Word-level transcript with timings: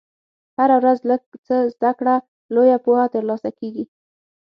هره 0.57 0.75
ورځ 0.81 0.99
لږ 1.09 1.21
څه 1.47 1.55
زده 1.73 1.91
کړه، 1.99 2.15
لویه 2.53 2.77
پوهه 2.85 3.05
ترلاسه 3.15 3.49
کېږي. 3.59 3.85